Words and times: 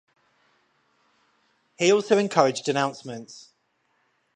He 1.77 1.93
also 1.93 2.17
encouraged 2.17 2.65
denouncements. 2.65 3.49